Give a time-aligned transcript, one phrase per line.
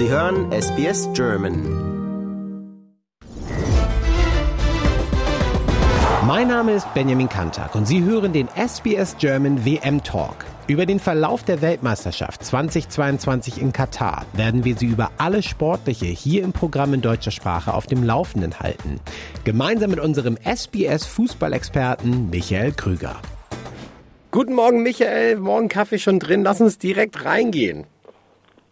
[0.00, 1.60] Sie hören SBS German.
[6.26, 10.46] Mein Name ist Benjamin Kantak und Sie hören den SBS German WM Talk.
[10.68, 16.44] Über den Verlauf der Weltmeisterschaft 2022 in Katar werden wir Sie über alles Sportliche hier
[16.44, 19.00] im Programm in deutscher Sprache auf dem Laufenden halten.
[19.44, 23.16] Gemeinsam mit unserem SBS Fußballexperten Michael Krüger.
[24.30, 25.36] Guten Morgen, Michael.
[25.36, 26.42] Morgen Kaffee schon drin.
[26.42, 27.84] Lass uns direkt reingehen.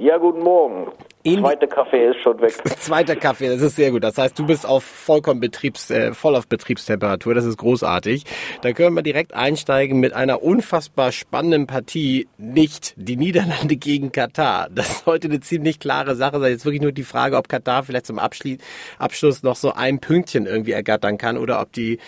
[0.00, 0.90] Ja, guten Morgen.
[1.24, 2.54] In Zweiter Kaffee ist schon weg.
[2.78, 4.02] Zweiter Kaffee, das ist sehr gut.
[4.02, 7.34] Das heißt, du bist auf vollkommen Betriebs, äh, voll auf Betriebstemperatur.
[7.34, 8.24] Das ist großartig.
[8.62, 12.28] Da können wir direkt einsteigen mit einer unfassbar spannenden Partie.
[12.38, 14.68] Nicht die Niederlande gegen Katar.
[14.70, 16.38] Das ist heute eine ziemlich klare Sache.
[16.38, 20.46] Ist jetzt wirklich nur die Frage, ob Katar vielleicht zum Abschluss noch so ein Pünktchen
[20.46, 21.98] irgendwie ergattern kann oder ob die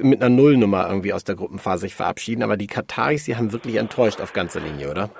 [0.00, 2.42] mit einer Nullnummer irgendwie aus der Gruppenphase sich verabschieden.
[2.42, 5.10] Aber die Kataris, die haben wirklich enttäuscht auf ganzer Linie, oder?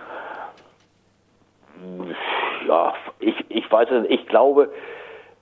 [2.69, 2.95] Ja,
[3.73, 4.11] nicht.
[4.11, 4.71] Ich glaube,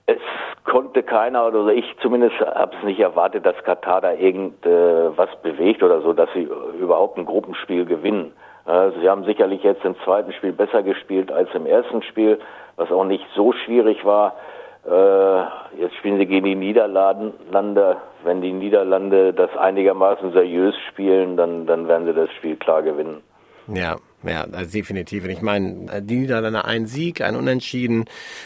[0.05, 0.19] es
[0.65, 5.83] konnte keiner, oder ich zumindest habe es nicht erwartet, dass Katar da irgendwas äh, bewegt
[5.83, 8.33] oder so, dass sie überhaupt ein Gruppenspiel gewinnen.
[8.65, 12.39] Also sie haben sicherlich jetzt im zweiten Spiel besser gespielt als im ersten Spiel,
[12.75, 14.35] was auch nicht so schwierig war.
[14.85, 17.97] Äh, jetzt spielen sie gegen die Niederlande.
[18.23, 23.23] Wenn die Niederlande das einigermaßen seriös spielen, dann, dann werden sie das Spiel klar gewinnen.
[23.67, 25.23] Ja, ja, also definitiv.
[25.23, 28.05] Und ich meine, die Niederlande ein Sieg, ein Unentschieden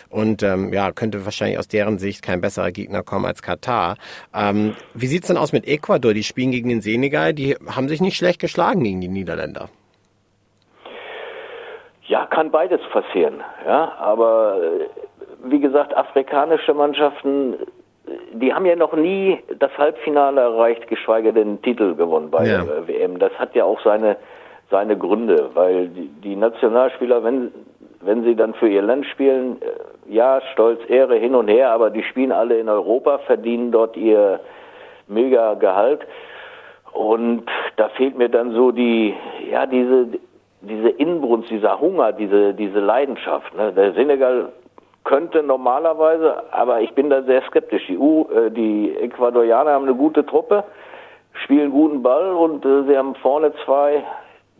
[0.09, 3.97] und ähm, ja, könnte wahrscheinlich aus deren Sicht kein besserer Gegner kommen als Katar.
[4.33, 6.13] Ähm, wie sieht's denn aus mit Ecuador?
[6.13, 9.69] Die spielen gegen den Senegal, die haben sich nicht schlecht geschlagen gegen die Niederländer.
[12.07, 13.41] Ja, kann beides passieren.
[13.65, 17.55] Ja, aber äh, wie gesagt, afrikanische Mannschaften,
[18.33, 22.63] die haben ja noch nie das Halbfinale erreicht, geschweige denn den Titel gewonnen bei ja.
[22.63, 23.19] der WM.
[23.19, 24.17] Das hat ja auch seine
[24.69, 27.51] seine Gründe, weil die, die Nationalspieler, wenn
[28.05, 31.89] wenn sie dann für ihr Land spielen, äh, ja, Stolz, Ehre hin und her, aber
[31.89, 34.39] die spielen alle in Europa, verdienen dort ihr
[35.07, 36.01] mega Gehalt.
[36.93, 37.45] Und
[37.75, 39.13] da fehlt mir dann so die,
[39.49, 40.07] ja, diese,
[40.61, 43.53] diese Inbrunst, dieser Hunger, diese, diese Leidenschaft.
[43.55, 43.73] Ne?
[43.73, 44.51] Der Senegal
[45.03, 47.85] könnte normalerweise, aber ich bin da sehr skeptisch.
[47.87, 50.63] Die, U, äh, die Ecuadorianer haben eine gute Truppe,
[51.43, 54.03] spielen guten Ball und äh, sie haben vorne zwei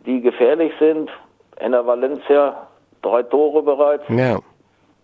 [0.06, 1.10] die gefährlich sind.
[1.56, 2.66] Enna Valencia,
[3.02, 4.04] drei Tore bereits.
[4.08, 4.38] Ja.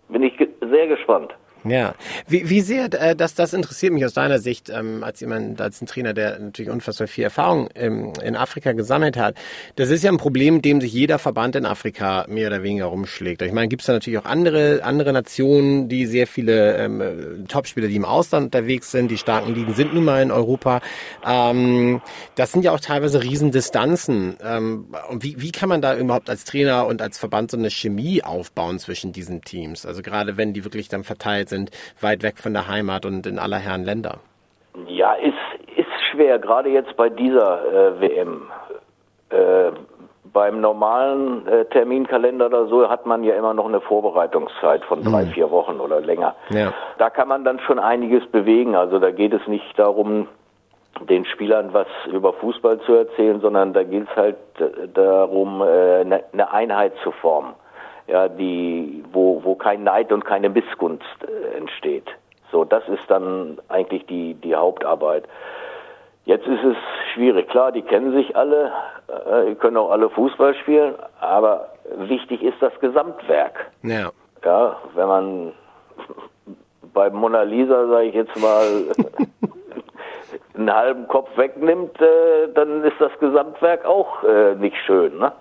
[0.09, 1.33] Bin ich sehr gespannt.
[1.65, 1.95] Ja,
[2.27, 5.81] wie, wie sehr, äh, das, das interessiert mich aus deiner Sicht, ähm, als jemand, als
[5.81, 9.35] ein Trainer, der natürlich unfassbar viel Erfahrung ähm, in Afrika gesammelt hat.
[9.77, 13.41] Das ist ja ein Problem, dem sich jeder Verband in Afrika mehr oder weniger rumschlägt.
[13.41, 17.87] Ich meine, gibt es da natürlich auch andere, andere Nationen, die sehr viele ähm, Topspieler,
[17.87, 19.09] die im Ausland unterwegs sind.
[19.09, 20.81] Die starken Ligen sind nun mal in Europa.
[21.25, 22.01] Ähm,
[22.35, 24.35] das sind ja auch teilweise Riesendistanzen.
[24.43, 27.69] Ähm, und wie, wie kann man da überhaupt als Trainer und als Verband so eine
[27.69, 29.85] Chemie aufbauen zwischen diesen Teams?
[29.85, 31.52] Also gerade wenn die wirklich dann verteilt sind,
[32.01, 34.19] weit weg von der Heimat und in aller Herren Länder.
[34.87, 35.33] Ja, ist,
[35.75, 38.41] ist schwer, gerade jetzt bei dieser äh, WM.
[39.29, 39.71] Äh,
[40.31, 45.25] beim normalen äh, Terminkalender oder so hat man ja immer noch eine Vorbereitungszeit von drei,
[45.25, 45.29] mhm.
[45.29, 46.35] vier Wochen oder länger.
[46.49, 46.73] Ja.
[46.97, 48.75] Da kann man dann schon einiges bewegen.
[48.75, 50.27] Also da geht es nicht darum,
[51.01, 56.19] den Spielern was über Fußball zu erzählen, sondern da geht es halt äh, darum, eine
[56.19, 57.53] äh, ne Einheit zu formen
[58.07, 62.07] ja, die, wo, wo kein Neid und keine Missgunst äh, entsteht.
[62.51, 65.25] So, das ist dann eigentlich die, die Hauptarbeit.
[66.25, 66.77] Jetzt ist es
[67.13, 67.49] schwierig.
[67.49, 68.71] Klar, die kennen sich alle,
[69.07, 73.71] äh, können auch alle Fußball spielen, aber wichtig ist das Gesamtwerk.
[73.81, 74.11] Ja.
[74.45, 75.53] Ja, wenn man
[76.93, 78.85] bei Mona Lisa, sage ich jetzt mal,
[80.57, 85.31] einen halben Kopf wegnimmt, äh, dann ist das Gesamtwerk auch äh, nicht schön, ne?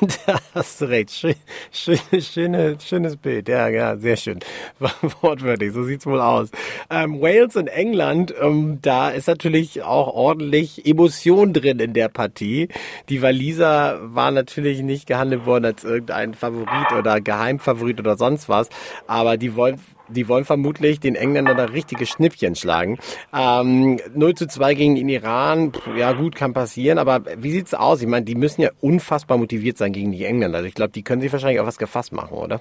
[0.26, 1.10] da hast du recht.
[1.10, 1.34] Schön,
[1.72, 3.48] schön, schöne, schönes Bild.
[3.48, 4.40] Ja, ja, sehr schön.
[5.20, 6.50] Wortwörtlich, so sieht's wohl aus.
[6.90, 12.68] Ähm, Wales und England, ähm, da ist natürlich auch ordentlich Emotion drin in der Partie.
[13.08, 18.68] Die Waliser war natürlich nicht gehandelt worden als irgendein Favorit oder Geheimfavorit oder sonst was,
[19.06, 22.98] aber die wollen die wollen vermutlich den Engländern da richtige Schnippchen schlagen.
[23.34, 28.02] Ähm, 0 zu 2 gegen den Iran, ja gut, kann passieren, aber wie sieht's aus?
[28.02, 30.58] Ich meine, die müssen ja unfassbar motiviert sein gegen die Engländer.
[30.58, 32.60] Also ich glaube, die können sich wahrscheinlich auch was gefasst machen, oder?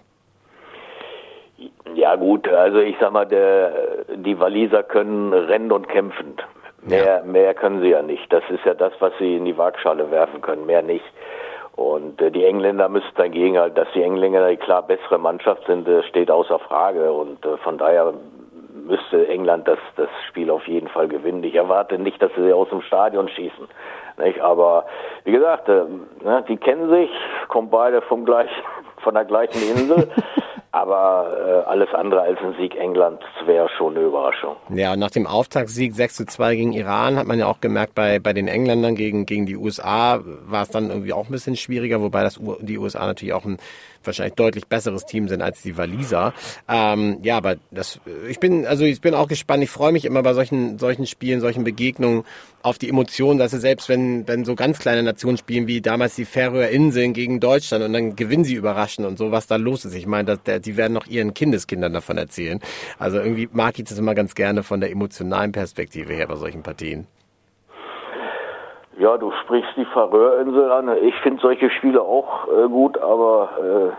[1.95, 6.35] Ja gut, also ich sag mal, der, die Waliser können rennen und kämpfen.
[6.85, 7.23] Mehr, ja.
[7.23, 8.31] mehr können sie ja nicht.
[8.33, 11.05] Das ist ja das, was sie in die Waagschale werfen können, mehr nicht.
[11.75, 15.87] Und äh, die Engländer müssten dagegen halt, dass die Engländer die klar bessere Mannschaft sind,
[15.87, 17.11] äh, steht außer Frage.
[17.11, 18.13] Und äh, von daher
[18.73, 21.43] müsste England das, das Spiel auf jeden Fall gewinnen.
[21.43, 23.67] Ich erwarte nicht, dass sie aus dem Stadion schießen.
[24.17, 24.39] Nicht?
[24.41, 24.85] Aber
[25.23, 25.85] wie gesagt, äh,
[26.23, 27.09] ne, die kennen sich,
[27.47, 28.63] kommen beide vom gleichen,
[29.03, 30.09] von der gleichen Insel.
[30.73, 34.55] Aber äh, alles andere als ein Sieg Englands wäre schon eine Überraschung.
[34.73, 37.93] Ja, und nach dem Auftaktsieg 6 zu 2 gegen Iran hat man ja auch gemerkt,
[37.93, 41.55] bei, bei den Engländern gegen, gegen die USA war es dann irgendwie auch ein bisschen
[41.55, 43.59] schwieriger, wobei das die USA natürlich auch ein
[44.03, 46.33] wahrscheinlich deutlich besseres Team sind als die Waliser.
[46.67, 49.63] Ähm, ja, aber das, ich bin, also ich bin auch gespannt.
[49.63, 52.23] Ich freue mich immer bei solchen, solchen Spielen, solchen Begegnungen
[52.61, 56.15] auf die Emotionen, dass sie selbst wenn, wenn so ganz kleine Nationen spielen, wie damals
[56.15, 59.85] die Färöer Inseln gegen Deutschland und dann gewinnen sie überraschen und so, was da los
[59.85, 59.95] ist.
[59.95, 62.59] Ich meine, dass, die werden noch ihren Kindeskindern davon erzählen.
[62.99, 66.63] Also irgendwie mag ich das immer ganz gerne von der emotionalen Perspektive her bei solchen
[66.63, 67.07] Partien.
[68.99, 70.89] Ja, du sprichst die Färöerinsel an.
[71.03, 73.95] Ich finde solche Spiele auch äh, gut, aber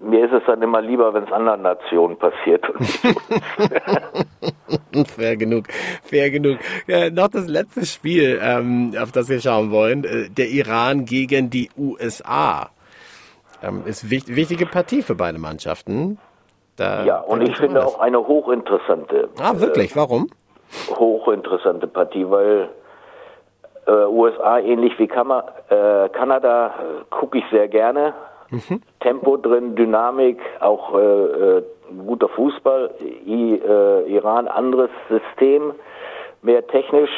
[0.00, 2.64] äh, mir ist es dann immer lieber, wenn es anderen Nationen passiert.
[5.08, 5.64] fair genug,
[6.04, 6.58] fair genug.
[6.86, 10.04] Ja, noch das letzte Spiel, ähm, auf das wir schauen wollen.
[10.04, 12.70] Äh, der Iran gegen die USA.
[13.62, 16.18] Ähm, ist wichtig, wichtige Partie für beide Mannschaften.
[16.76, 19.28] Da ja, und ich finde auch eine hochinteressante.
[19.40, 19.96] Ah, wirklich?
[19.96, 20.28] Warum?
[20.90, 22.68] Hochinteressante Partie, weil
[23.86, 28.14] äh, USA ähnlich wie Kam äh, Kanada äh, gucke ich sehr gerne.
[28.50, 28.80] Mhm.
[29.00, 31.62] Tempo drin, Dynamik, auch äh, äh,
[32.06, 32.94] guter Fußball.
[33.26, 35.74] I, äh, Iran anderes System,
[36.42, 37.10] mehr technisch,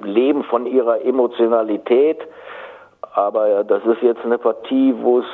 [0.00, 2.18] leben von ihrer Emotionalität.
[3.18, 5.26] Aber das ist jetzt eine Partie, wo es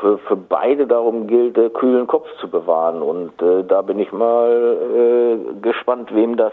[0.00, 3.02] für, für beide darum gilt, äh, kühlen Kopf zu bewahren.
[3.02, 6.52] Und äh, da bin ich mal äh, gespannt, wem das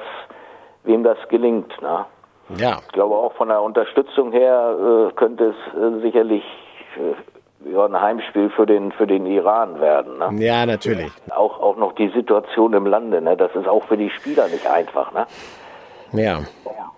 [0.83, 1.81] wem das gelingt.
[1.81, 2.05] Ne?
[2.57, 2.79] Ja.
[2.85, 4.75] Ich glaube auch von der Unterstützung her
[5.09, 6.43] äh, könnte es äh, sicherlich
[6.97, 10.17] äh, ja, ein Heimspiel für den für den Iran werden.
[10.17, 10.43] Ne?
[10.43, 11.11] Ja, natürlich.
[11.29, 13.37] Auch auch noch die Situation im Lande, ne?
[13.37, 15.25] Das ist auch für die Spieler nicht einfach, ne?
[16.11, 16.41] Ja.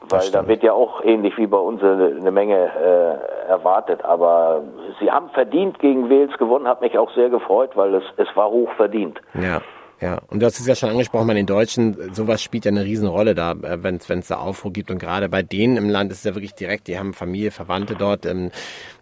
[0.10, 4.04] Weil da wird ja auch ähnlich wie bei uns eine Menge äh, erwartet.
[4.04, 4.64] Aber
[5.00, 8.50] sie haben verdient gegen Wales gewonnen, hat mich auch sehr gefreut, weil es, es war
[8.50, 9.20] hoch verdient.
[9.34, 9.62] Ja.
[10.02, 12.84] Ja, und du hast es ja schon angesprochen, bei den Deutschen, sowas spielt ja eine
[12.84, 14.92] Riesenrolle da, äh, wenn es da Aufruhr gibt.
[14.92, 17.96] Und gerade bei denen im Land ist es ja wirklich direkt, die haben Familie, Verwandte
[17.96, 18.52] dort, ähm,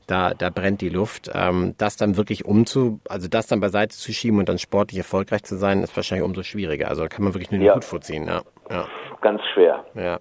[0.05, 1.31] da, da brennt die Luft.
[1.33, 5.44] Ähm, das dann wirklich umzu, also das dann beiseite zu schieben und dann sportlich erfolgreich
[5.44, 6.89] zu sein, ist wahrscheinlich umso schwieriger.
[6.89, 7.75] Also da kann man wirklich nur den ja.
[7.75, 8.27] Hut vorziehen.
[8.27, 8.44] Ja.
[8.69, 8.85] ja.
[9.24, 9.86] Ganz schwer.
[9.96, 10.20] Ja.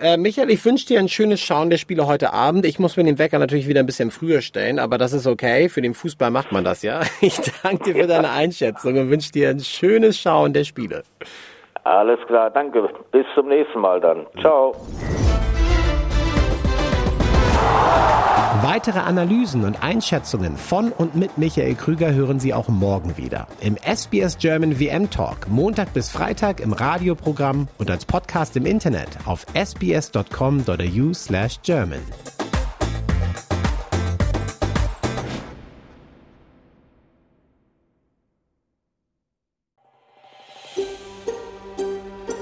[0.00, 2.64] Äh, Michael, ich wünsche dir ein schönes Schauen der Spiele heute Abend.
[2.64, 5.68] Ich muss mir den Wecker natürlich wieder ein bisschen früher stellen, aber das ist okay.
[5.68, 7.02] Für den Fußball macht man das ja.
[7.20, 11.02] Ich danke dir für deine Einschätzung und wünsche dir ein schönes Schauen der Spiele.
[11.84, 12.88] Alles klar, danke.
[13.10, 14.26] Bis zum nächsten Mal dann.
[14.40, 14.74] Ciao.
[18.62, 23.76] Weitere Analysen und Einschätzungen von und mit Michael Krüger hören Sie auch morgen wieder im
[23.76, 29.44] SBS German VM Talk, Montag bis Freitag im Radioprogramm und als Podcast im Internet auf
[29.54, 32.41] sbs.com.au/german.